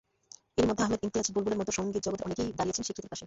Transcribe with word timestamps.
এরই 0.57 0.67
মধ্যে 0.69 0.83
আহমেদ 0.85 1.01
ইমতিয়াজ 1.05 1.27
বুলবুলের 1.35 1.59
মতো 1.61 1.71
সংগীতজগতের 1.77 2.25
অনেকেই 2.27 2.55
দাঁড়িয়েছেন 2.59 2.85
স্বীকৃতির 2.85 3.11
পাশে। 3.11 3.19